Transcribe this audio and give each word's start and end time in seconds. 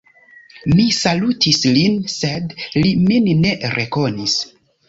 Mi 0.71 0.85
salutis 0.99 1.59
lin, 1.77 1.99
sed 2.15 2.57
li 2.81 2.97
min 3.11 3.31
ne 3.45 3.55
rekonis. 3.79 4.41